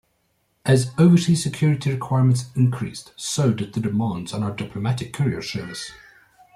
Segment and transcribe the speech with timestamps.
[0.65, 5.91] As overseas security requirements increased, so did the demands on our Diplomatic Courier Service.